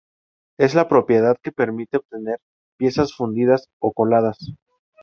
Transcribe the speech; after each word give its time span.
Es 0.57 0.73
la 0.73 0.87
propiedad 0.87 1.37
que 1.43 1.51
permite 1.51 1.97
obtener 1.97 2.39
piezas 2.75 3.13
fundidas 3.13 3.67
o 3.79 3.93
coladas. 3.93 4.53